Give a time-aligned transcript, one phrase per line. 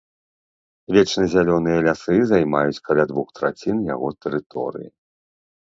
[0.95, 4.89] Вечназялёныя лясы займаюць каля двух трацін яго тэрыторыі.